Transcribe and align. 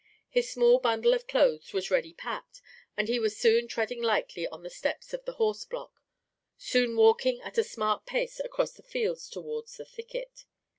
His 0.31 0.49
small 0.51 0.79
bundle 0.79 1.13
of 1.13 1.27
clothes 1.27 1.73
was 1.73 1.91
ready 1.91 2.11
packed, 2.11 2.59
and 2.97 3.07
he 3.07 3.19
was 3.19 3.37
soon 3.37 3.67
treading 3.67 4.01
lightly 4.01 4.47
on 4.47 4.63
the 4.63 4.69
steps 4.71 5.13
of 5.13 5.23
the 5.25 5.33
horse 5.33 5.63
block, 5.63 6.01
soon 6.57 6.95
walking 6.97 7.39
at 7.41 7.59
a 7.59 7.63
smart 7.63 8.07
pace 8.07 8.39
across 8.39 8.71
the 8.71 8.81
fields 8.81 9.29
towards 9.29 9.77
the 9.77 9.85
thicket. 9.85 10.45